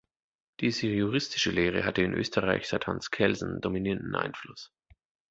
Diese 0.61 0.87
juristische 0.87 1.51
Lehre 1.51 1.85
hatte 1.85 2.01
in 2.01 2.15
Österreich 2.15 2.67
seit 2.67 2.87
Hans 2.87 3.11
Kelsen 3.11 3.61
dominierenden 3.61 4.15
Einfluss. 4.15 4.71